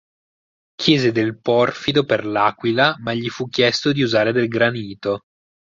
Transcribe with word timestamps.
Chiese 0.81 1.11
del 1.11 1.37
porfido 1.39 2.03
per 2.05 2.25
l'aquila 2.25 2.95
ma 3.01 3.13
gli 3.13 3.29
fu 3.29 3.43
richiesto 3.43 3.91
di 3.91 4.01
usare 4.01 4.31
del 4.31 4.47
granito. 4.47 5.25